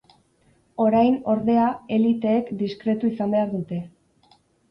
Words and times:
Orain, 0.85 1.17
ordea, 1.33 1.65
eliteek 1.99 2.49
diskretu 2.63 3.09
izan 3.13 3.37
behar 3.39 3.53
dute. 3.55 3.83